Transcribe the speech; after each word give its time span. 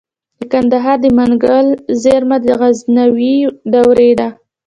د 0.39 0.41
کندهار 0.51 0.97
د 1.03 1.05
منگل 1.17 1.67
زیرمه 2.01 2.37
د 2.45 2.47
غزنوي 2.59 3.35
دورې 3.73 4.11
ده 4.19 4.27